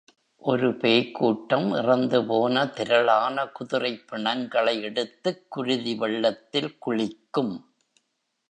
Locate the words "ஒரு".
0.35-0.77